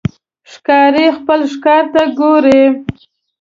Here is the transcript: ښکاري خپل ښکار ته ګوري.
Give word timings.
ښکاري 0.51 1.05
خپل 1.17 1.39
ښکار 1.53 1.83
ته 1.93 2.01
ګوري. 2.19 2.61